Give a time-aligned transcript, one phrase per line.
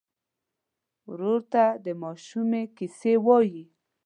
[1.09, 3.63] ورور ته د ماشومۍ کیسې وایې.